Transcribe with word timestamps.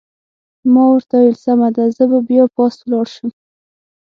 ما 0.73 0.83
ورته 0.91 1.15
وویل: 1.17 1.35
سمه 1.45 1.69
ده، 1.75 1.83
زه 1.95 2.03
به 2.11 2.19
بیا 2.27 2.45
پاس 2.55 2.75
ولاړ 2.81 3.05
شم. 3.13 3.29